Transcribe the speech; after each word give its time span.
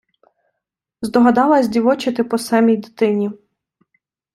Здогадалась 1.01 1.67
дівочити 1.67 2.23
по 2.23 2.37
семій 2.37 2.77
дитині. 2.77 3.31